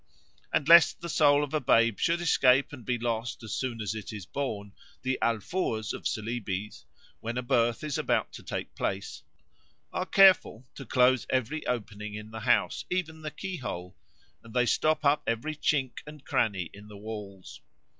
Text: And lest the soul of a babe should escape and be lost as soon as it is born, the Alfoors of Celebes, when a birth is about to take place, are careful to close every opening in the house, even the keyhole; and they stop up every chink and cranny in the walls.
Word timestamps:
And 0.51 0.67
lest 0.67 0.99
the 1.01 1.09
soul 1.09 1.43
of 1.43 1.53
a 1.53 1.59
babe 1.59 1.99
should 1.99 2.21
escape 2.21 2.73
and 2.73 2.83
be 2.83 2.97
lost 2.97 3.43
as 3.43 3.53
soon 3.53 3.79
as 3.81 3.93
it 3.93 4.11
is 4.11 4.25
born, 4.25 4.73
the 5.03 5.19
Alfoors 5.21 5.93
of 5.93 6.07
Celebes, 6.07 6.87
when 7.19 7.37
a 7.37 7.43
birth 7.43 7.83
is 7.83 7.99
about 7.99 8.33
to 8.33 8.41
take 8.41 8.73
place, 8.73 9.21
are 9.93 10.07
careful 10.07 10.65
to 10.73 10.87
close 10.87 11.27
every 11.29 11.67
opening 11.67 12.15
in 12.15 12.31
the 12.31 12.39
house, 12.39 12.83
even 12.89 13.21
the 13.21 13.29
keyhole; 13.29 13.95
and 14.43 14.55
they 14.55 14.65
stop 14.65 15.05
up 15.05 15.21
every 15.27 15.55
chink 15.55 15.99
and 16.07 16.25
cranny 16.25 16.71
in 16.73 16.87
the 16.87 16.97
walls. 16.97 17.61